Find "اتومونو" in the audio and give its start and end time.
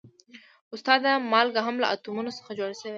1.93-2.31